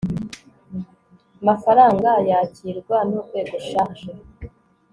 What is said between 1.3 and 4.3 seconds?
MAFARANGA YAKIRWA N URWEGO CHARGES